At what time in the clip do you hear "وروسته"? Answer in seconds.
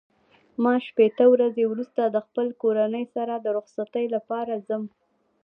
1.67-2.01